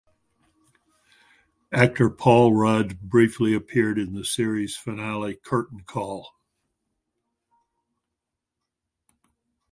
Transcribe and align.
Actor 1.71 2.09
Paul 2.09 2.53
Rudd 2.55 3.01
briefly 3.01 3.53
appeared 3.53 3.99
in 3.99 4.15
the 4.15 4.25
series 4.25 4.75
finale 4.75 5.35
curtain 5.35 5.81
call. 5.83 6.33